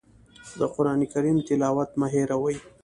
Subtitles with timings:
[0.59, 2.57] د قرآن کریم تلاوت مه هېروئ.